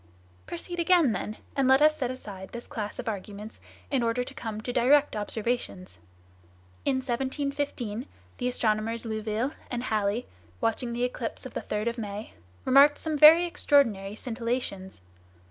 "Proceed 0.47 0.79
again, 0.79 1.11
then; 1.11 1.37
and 1.55 1.67
let 1.67 1.79
us 1.79 1.95
set 1.95 2.09
aside 2.09 2.49
this 2.53 2.65
class 2.67 2.97
of 2.97 3.07
arguments 3.07 3.61
in 3.91 4.01
order 4.01 4.23
to 4.23 4.33
come 4.33 4.59
to 4.61 4.73
direct 4.73 5.15
observations. 5.15 5.99
In 6.85 6.95
1715 6.95 8.07
the 8.39 8.47
astronomers 8.47 9.05
Louville 9.05 9.51
and 9.69 9.83
Halley, 9.83 10.25
watching 10.59 10.93
the 10.93 11.03
eclipse 11.03 11.45
of 11.45 11.53
the 11.53 11.61
3rd 11.61 11.87
of 11.87 11.97
May, 11.99 12.33
remarked 12.65 12.97
some 12.97 13.15
very 13.15 13.45
extraordinary 13.45 14.15
scintillations. 14.15 15.01